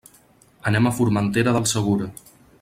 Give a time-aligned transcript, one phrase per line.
[0.71, 2.11] Anem a Formentera del Segura.